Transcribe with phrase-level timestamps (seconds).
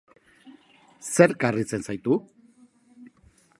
[1.09, 2.19] Zerk harritzen zaitu?